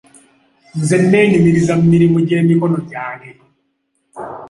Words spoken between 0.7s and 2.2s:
Nze neenyumiriza mu mirimu